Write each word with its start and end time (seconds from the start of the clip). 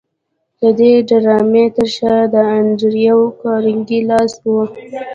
د 0.59 0.61
دې 0.79 0.93
ډرامې 1.09 1.65
تر 1.75 1.87
شا 1.95 2.15
د 2.33 2.35
انډریو 2.57 3.21
کارنګي 3.41 3.99
لاس 4.09 4.33
و 4.43 4.47